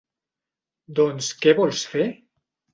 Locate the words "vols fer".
1.63-2.11